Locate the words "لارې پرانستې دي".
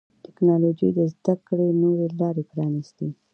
2.19-3.19